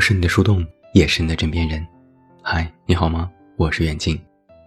[0.00, 1.86] 我是你的树洞，也是你的枕边人。
[2.42, 3.30] 嗨，你好吗？
[3.58, 4.18] 我是远近，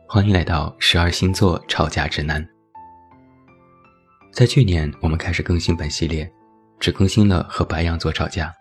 [0.08, 2.48] 欢迎来到十二星座吵架指南。
[4.32, 6.32] 在去年，我们开始更新本系列，
[6.80, 8.54] 只更新了和白羊座吵架。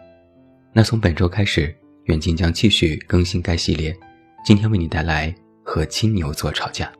[0.72, 3.94] 那从本周开始，远近将继续更新该系列。
[4.42, 5.30] 今天为你带来
[5.62, 6.90] 和金牛座吵架。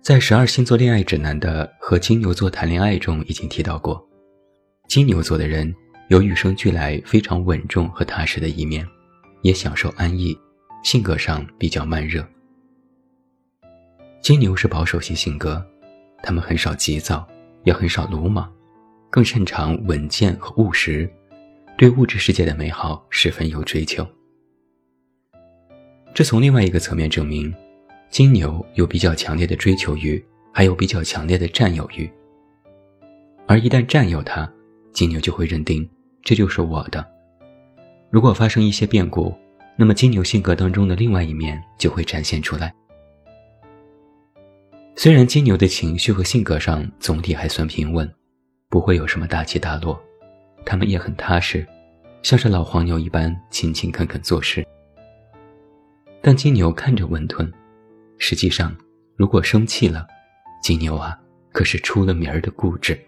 [0.00, 4.00] 在十二星座恋爱指南的和金牛座谈恋爱中，已经提到过，
[4.86, 5.74] 金牛座的人。
[6.14, 8.86] 有与生俱来非常稳重和踏实的一面，
[9.42, 10.38] 也享受安逸，
[10.84, 12.24] 性格上比较慢热。
[14.22, 15.60] 金牛是保守型性格，
[16.22, 17.26] 他们很少急躁，
[17.64, 18.48] 也很少鲁莽，
[19.10, 21.12] 更擅长稳健和务实，
[21.76, 24.06] 对物质世界的美好十分有追求。
[26.14, 27.52] 这从另外一个层面证明，
[28.08, 32.08] 金牛有比较强烈的追求欲，还有比较强烈的占有欲。
[33.48, 34.48] 而一旦占有他，
[34.92, 35.84] 金牛就会认定。
[36.24, 37.06] 这就是我的。
[38.10, 39.32] 如果发生一些变故，
[39.76, 42.74] 那么金牛性格当中的另外一面就会展现出来。
[44.96, 48.10] 虽然金牛的情绪和性格上总体还算平稳，
[48.70, 50.00] 不会有什么大起大落，
[50.64, 51.66] 他们也很踏实，
[52.22, 54.66] 像是老黄牛一般勤勤恳恳做事。
[56.22, 57.52] 但金牛看着温吞，
[58.16, 58.74] 实际上，
[59.16, 60.06] 如果生气了，
[60.62, 61.18] 金牛啊，
[61.52, 62.98] 可是出了名儿的固执。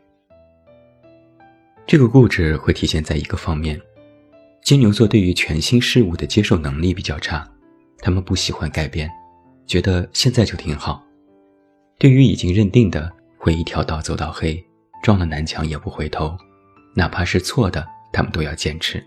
[1.86, 3.80] 这个固执会体现在一个方面，
[4.60, 7.48] 金牛座对于全新事物的接受能力比较差，
[8.00, 9.08] 他们不喜欢改变，
[9.66, 11.00] 觉得现在就挺好。
[11.96, 14.60] 对于已经认定的，会一条道走到黑，
[15.00, 16.36] 撞了南墙也不回头，
[16.92, 19.00] 哪怕是错的，他们都要坚持。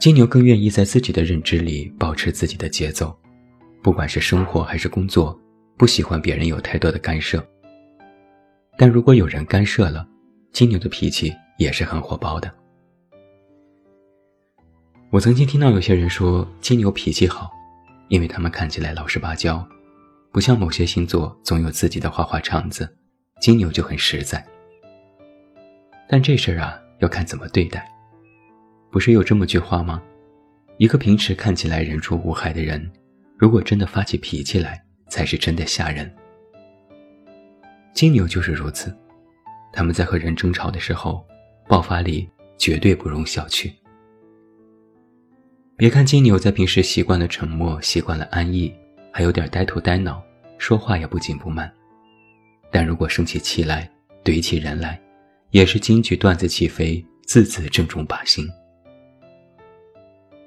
[0.00, 3.12] 金牛更愿意在自己的认知里保持自己的节奏，
[3.82, 5.36] 不管是生活还是工作，
[5.76, 7.44] 不喜欢别人有太多的干涉。
[8.78, 10.06] 但如果有人干涉了，
[10.52, 12.52] 金牛的脾气也是很火爆的。
[15.10, 17.50] 我曾经听到有些人说金牛脾气好，
[18.08, 19.66] 因为他们看起来老实巴交，
[20.30, 22.86] 不像某些星座总有自己的花花肠子，
[23.40, 24.44] 金牛就很实在。
[26.06, 27.90] 但这事儿啊，要看怎么对待。
[28.90, 30.02] 不是有这么句话吗？
[30.76, 32.90] 一个平时看起来人畜无害的人，
[33.38, 36.14] 如果真的发起脾气来，才是真的吓人。
[37.94, 38.94] 金牛就是如此。
[39.72, 41.24] 他们在和人争吵的时候，
[41.66, 42.28] 爆发力
[42.58, 43.72] 绝对不容小觑。
[45.76, 48.72] 别看金牛在平时习惯了沉默，习惯了安逸，
[49.10, 50.22] 还有点呆头呆脑，
[50.58, 51.72] 说话也不紧不慢，
[52.70, 53.90] 但如果生起气来，
[54.22, 55.00] 怼起人来，
[55.50, 58.46] 也是金句段子起飞，字字正中靶心。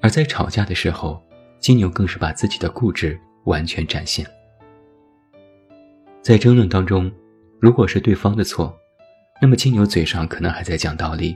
[0.02, 1.22] 而在吵架的时候，
[1.60, 4.26] 金牛更是把自己的固执完全展现。
[6.22, 7.12] 在争论当中，
[7.60, 8.78] 如果是对方的错，
[9.42, 11.36] 那么金牛嘴上可能还在讲道理，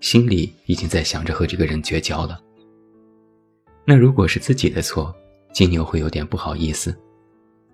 [0.00, 2.40] 心里已经在想着和这个人绝交了。
[3.86, 5.14] 那如果是自己的错，
[5.52, 6.96] 金牛会有点不好意思，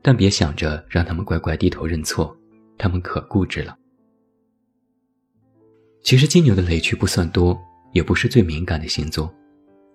[0.02, 2.36] 但别想着让他们乖乖低头认错，
[2.76, 3.76] 他们可固执了。
[6.02, 7.58] 其实金牛的雷区不算多，
[7.92, 9.32] 也不是最敏感的星座，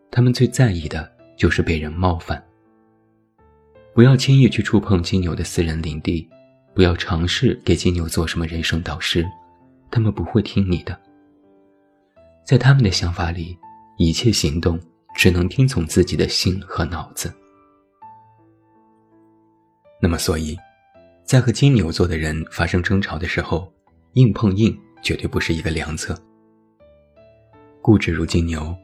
[0.10, 2.42] 他们最在意的就是被人冒犯。
[3.94, 6.28] 不要轻易去触碰金牛的私人领地，
[6.74, 9.26] 不要尝试给金牛做什么人生导师。
[9.92, 11.00] 他们不会听你的，
[12.46, 13.58] 在他们的想法里，
[13.98, 14.80] 一切行动
[15.16, 17.34] 只能听从自己的心和脑子。
[20.02, 20.58] 那么，所以，
[21.24, 23.72] 在和金牛座的人发生争吵的时候，
[24.14, 26.18] 硬碰硬绝对不是一个良策。
[27.82, 28.76] 固执如金牛，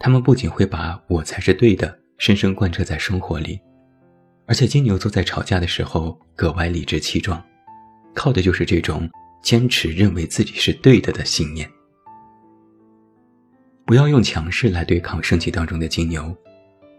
[0.00, 3.60] 他们不仅会把我才是对的深深贯彻在生活里，
[4.46, 7.42] 而且金牛座在吵架的时候格外理直气壮，
[8.14, 9.08] 靠的就是这种。
[9.42, 11.70] 坚持认为自己是对的的信念，
[13.84, 16.36] 不要用强势来对抗生气当中的金牛，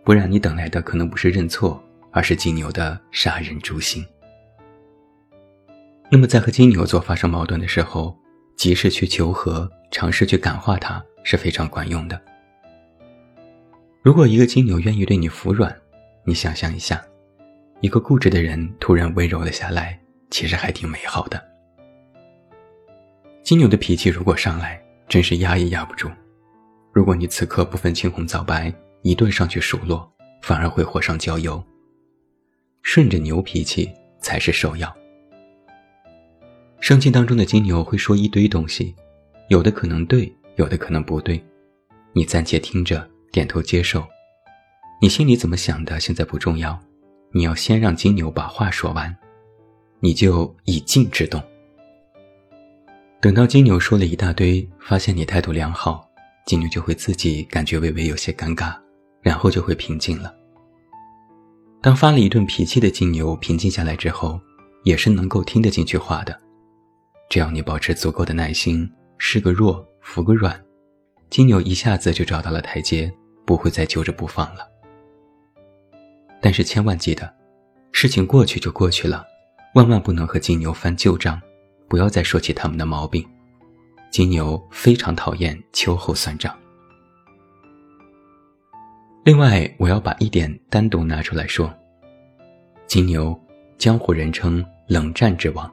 [0.04, 1.82] 不然你等来的可能不是认错，
[2.12, 4.06] 而是金牛的杀人诛心。
[6.10, 8.18] 那么在和金牛座发生矛盾的时候，
[8.58, 12.20] 及时去求和，尝试去感化他是非常管用的。
[14.02, 15.76] 如果一个金牛愿意对你服软，
[16.26, 17.00] 你想象一下，
[17.82, 20.00] 一个固执的人突然温柔了下来，
[20.32, 21.40] 其实还挺美好的。
[23.50, 26.08] 金牛的脾气如果上来，真是压也压不住。
[26.94, 30.08] 如果你此刻不分青红皂白，一顿上去数落，
[30.44, 31.60] 反而会火上浇油。
[32.84, 33.92] 顺着牛脾气
[34.22, 34.96] 才是首要。
[36.80, 38.94] 生气当中的金牛会说一堆东西，
[39.48, 41.44] 有的可能对，有的可能不对。
[42.14, 44.06] 你暂且听着，点头接受。
[45.02, 46.80] 你心里怎么想的，现在不重要。
[47.32, 49.18] 你要先让金牛把话说完，
[50.02, 51.42] 你就以静制动。
[53.22, 56.10] 等到金牛说了一大堆，发现你态度良好，
[56.46, 58.74] 金牛就会自己感觉微微有些尴尬，
[59.22, 60.34] 然后就会平静了。
[61.82, 64.40] 当发了一顿脾气的金牛平静下来之后，
[64.86, 66.38] 也是能够听得进去话的。
[67.30, 70.58] 只要你保持足够的耐心，示个弱，服个软，
[71.30, 73.12] 金牛一下子就找到了台阶，
[73.46, 74.66] 不会再揪着不放了。
[76.40, 77.30] 但是千万记得，
[77.92, 79.26] 事情过去就过去了，
[79.76, 81.40] 万万不能和金牛翻旧账，
[81.90, 83.26] 不要再说起他们的毛病。
[84.12, 86.56] 金牛非常讨厌秋后算账。
[89.24, 91.72] 另外，我要把一点单独拿出来说。
[92.88, 93.40] 金牛，
[93.78, 95.72] 江湖人称冷战之王。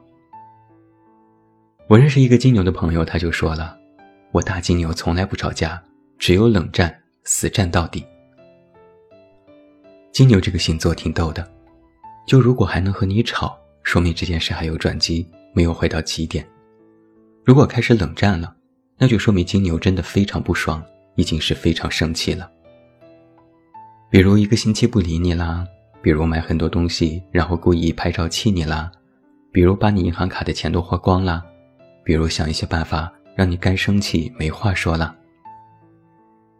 [1.87, 3.75] 我认识一个金牛的朋友，他就说了
[4.31, 5.81] ：“我大金牛从来不吵架，
[6.19, 8.05] 只有冷战，死战到底。”
[10.11, 11.49] 金牛这个星座挺逗的，
[12.27, 16.45] 就如果还能和你吵，说明这件事还有转机，没有坏到极点；
[17.43, 18.55] 如果开始冷战了，
[18.95, 22.47] 那就说明金牛真的非常不爽，已经是非常生气了。
[24.11, 25.65] 比如一个星期不理你啦，
[25.99, 28.91] 比如买很多东西然后故意拍照气你啦，
[29.51, 31.43] 比如把你银行卡的钱都花光啦。
[32.03, 35.15] 比如想一些办法让你该生气没话说了。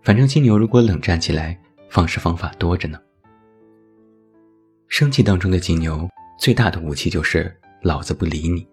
[0.02, 1.56] 反正金牛如果冷战起来，
[1.88, 3.00] 方式方法多着呢。
[4.88, 6.10] 生气当中的金牛
[6.40, 8.68] 最大的武器就是老子不理你。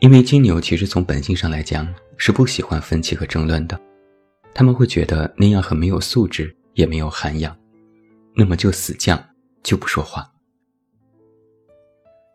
[0.00, 3.80] 因为金牛其实从本性上来讲是不喜欢分歧和争论的，
[4.54, 7.56] 他们会觉得那样很没有素质，也没有涵养，
[8.34, 9.18] 那么就死犟，
[9.62, 10.30] 就不说话。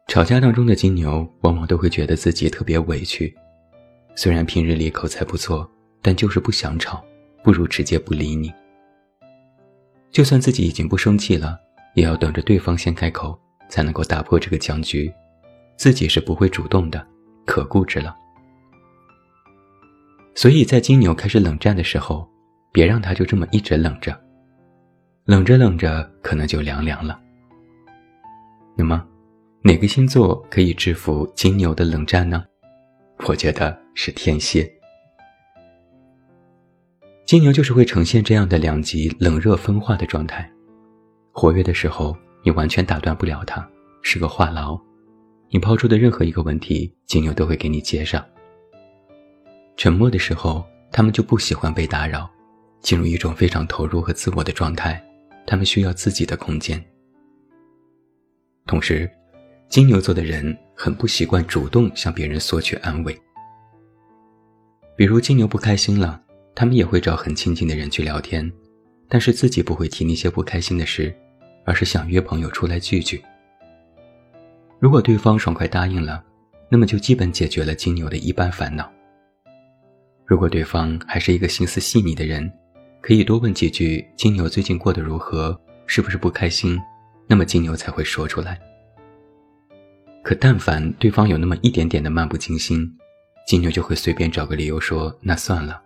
[0.08, 3.34] 吵架当中的金牛往往都会觉得自己特别委屈，
[4.16, 5.70] 虽然平日里口才不错，
[6.02, 7.04] 但就是不想吵，
[7.44, 8.52] 不如直接不理你。
[10.12, 11.58] 就算自己已经不生气了，
[11.94, 15.14] 也要等着对方先开口，才能够打破这个僵局，
[15.78, 17.08] 自己是不会主动的，
[17.46, 18.16] 可固执了。
[20.36, 22.28] 所以在金牛开始冷战的时候，
[22.72, 24.18] 别让他就这么一直冷着，
[25.26, 27.20] 冷着冷着可能就凉凉了。
[28.76, 29.06] 那么。
[29.64, 32.44] 哪个星座可以制服金牛的冷战呢？
[33.28, 34.68] 我觉得是天蝎。
[37.28, 40.52] 金牛就是会呈现这样的两极冷热分化的状态。
[41.32, 43.64] 活跃的时候，你完全打断不了他，
[44.02, 44.82] 是个话痨。
[45.52, 48.26] 你抛出的任何一个问题，金牛都会给你接上。
[49.78, 52.30] 沉默的时候，他们就不喜欢被打扰，
[52.80, 55.04] 进入一种非常投入和自我的状态。
[55.46, 56.84] 他们需要自己的空间。
[58.66, 59.10] 同时。
[59.68, 63.18] 金牛座的人很不习惯主动向别人索取安慰，
[64.98, 66.22] 比如金牛不开心了，
[66.54, 68.52] 他们也会找很亲近的人去聊天，
[69.08, 71.16] 但是自己不会提那些不开心的事，
[71.64, 73.24] 而是想约朋友出来聚聚。
[74.82, 76.24] 如果对方爽快答应了，
[76.68, 78.92] 那么就基本解决了金牛的一半烦恼。
[80.26, 82.52] 如果对方还是一个心思细腻的人，
[83.00, 85.56] 可以多问几句金牛最近过得如何，
[85.86, 86.82] 是不是不开心，
[87.28, 88.60] 那么金牛才会说出来。
[90.24, 92.92] 可但凡对方有那么一点点的漫不经心，
[93.46, 95.80] 金牛就会随便找个理由说那算了，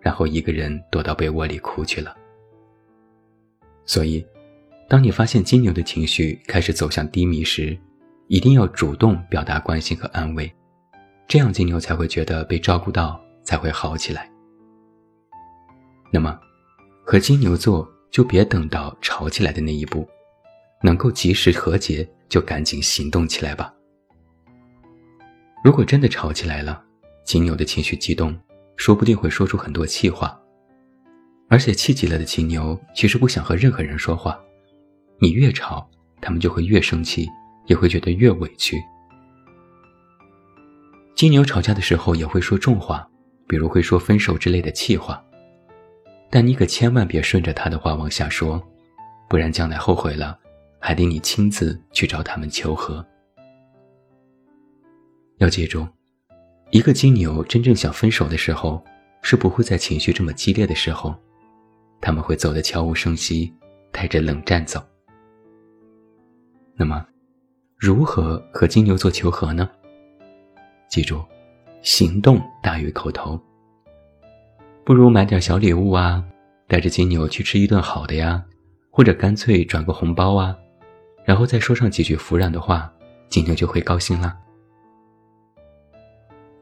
[0.00, 2.16] 然后一个人躲到被窝里哭去了。
[3.84, 4.24] 所以，
[4.88, 7.78] 当你发现金牛的情绪开始走向低迷时，
[8.28, 10.50] 一定要主动表达关心和安慰，
[11.26, 14.30] 这样金牛才会觉得被照顾到，才会好起来。
[16.12, 16.38] 那么，
[17.04, 20.06] 和金牛座就别等到吵起来的那一步，
[20.82, 23.72] 能够及时和解就赶紧行动起来吧。
[25.64, 26.82] 如果真的吵起来了，
[27.24, 28.38] 金牛的情绪激动，
[28.76, 30.38] 说不定会说出很多气话。
[31.48, 34.38] 而且气急了的金牛其实不想和任何人说话，
[35.18, 35.88] 你越吵，
[36.20, 37.26] 他们就会越生气，
[37.68, 38.76] 也会觉得越委屈。
[41.14, 43.08] 金牛吵架的时候也会说重话，
[43.46, 45.24] 比如会说分手之类的气话，
[46.30, 48.62] 但你可千万别顺着他的话往下说，
[49.28, 50.38] 不然将来后悔了，
[50.78, 53.04] 还得你亲自去找他们求和。
[55.38, 55.86] 要记住，
[56.70, 58.84] 一个金牛真正想分手的时候，
[59.22, 61.14] 是不会在情绪这么激烈的时候，
[62.00, 63.52] 他们会走得悄无声息，
[63.90, 64.80] 带着冷战走。
[66.76, 67.04] 那么，
[67.78, 69.70] 如何和金牛座求和呢？
[70.88, 71.24] 记住，
[71.80, 73.40] 行动大于口头。
[74.84, 76.24] 不如买点小礼物啊，
[76.66, 78.44] 带着金牛去吃一顿好的呀，
[78.90, 80.58] 或者干脆转个红包啊，
[81.24, 82.92] 然后再说上几句服软的话，
[83.28, 84.36] 金牛就会高兴了。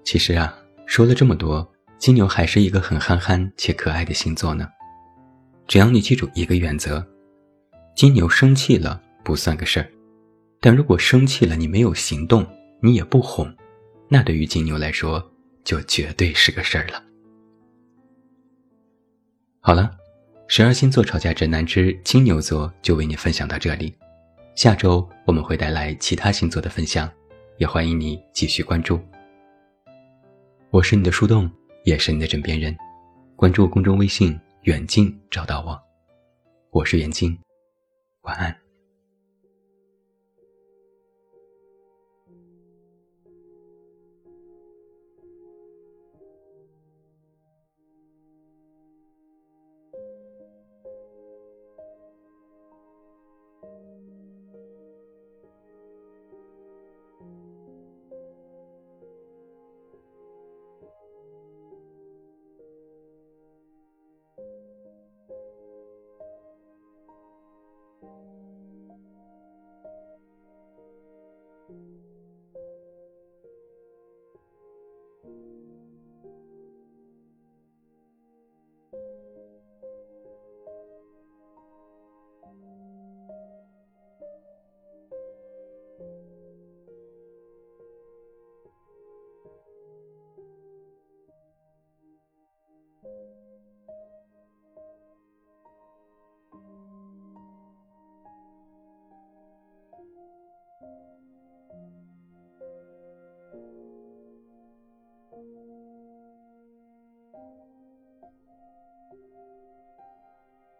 [0.04, 0.54] 其实啊，
[0.84, 4.68] 说了这么多，金牛还是一个很憨憨且可爱的星座呢。
[5.66, 7.02] 只要你记住一个原则：
[7.94, 9.88] 金牛生气了不算个事儿，
[10.60, 12.46] 但如果生气了你没有行动，
[12.80, 13.54] 你也不哄，
[14.08, 15.32] 那对于金牛来说
[15.64, 17.02] 就绝对是个事儿了。
[19.60, 19.90] 好了，
[20.48, 23.94] 十二星座吵架指南之金牛座就为你分享到这里。
[24.54, 27.10] 下周我们会带来其他星座的分享，
[27.58, 28.98] 也欢迎你继续关注。
[30.70, 31.50] 我是你的树洞，
[31.84, 32.76] 也是你的枕边人。
[33.34, 35.78] 关注公众微信“远近”，找到我。
[36.70, 37.38] 我是远近，
[38.22, 38.65] 晚安。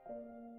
[0.09, 0.56] you